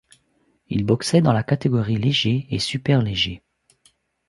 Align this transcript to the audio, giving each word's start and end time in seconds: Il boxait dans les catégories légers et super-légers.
Il 0.69 0.83
boxait 0.83 1.21
dans 1.21 1.31
les 1.31 1.43
catégories 1.43 1.95
légers 1.97 2.47
et 2.49 2.57
super-légers. 2.57 3.43